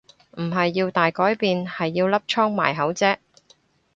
[0.31, 3.17] 唔係要大改變係要粒瘡埋口啫